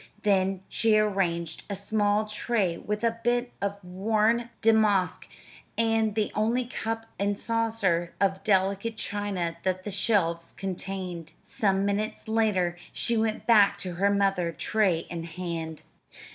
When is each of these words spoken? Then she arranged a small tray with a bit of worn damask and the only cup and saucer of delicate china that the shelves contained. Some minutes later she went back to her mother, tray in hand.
Then 0.23 0.63
she 0.67 0.97
arranged 0.97 1.61
a 1.69 1.75
small 1.75 2.25
tray 2.25 2.75
with 2.75 3.03
a 3.03 3.19
bit 3.23 3.51
of 3.61 3.77
worn 3.83 4.49
damask 4.61 5.27
and 5.77 6.15
the 6.15 6.31
only 6.33 6.65
cup 6.65 7.05
and 7.19 7.37
saucer 7.37 8.15
of 8.19 8.43
delicate 8.43 8.97
china 8.97 9.57
that 9.61 9.83
the 9.83 9.91
shelves 9.91 10.53
contained. 10.53 11.33
Some 11.43 11.85
minutes 11.85 12.27
later 12.27 12.77
she 12.91 13.15
went 13.15 13.45
back 13.45 13.77
to 13.77 13.93
her 13.93 14.09
mother, 14.09 14.51
tray 14.51 15.01
in 15.11 15.25
hand. 15.25 15.83